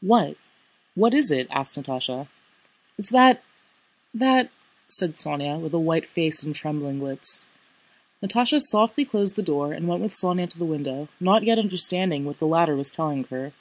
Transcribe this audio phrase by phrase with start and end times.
[0.00, 0.38] "What?
[0.94, 2.26] What is it?" asked Natásha.
[2.96, 3.42] "It's that,
[4.14, 4.48] that..."
[4.88, 7.44] said Sónya, with a white face and trembling lips.
[8.22, 12.24] Natásha softly closed the door and went with Sónya to the window, not yet understanding
[12.24, 13.52] what the latter was telling her.